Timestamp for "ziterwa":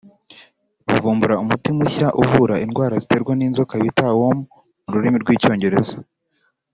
3.03-3.33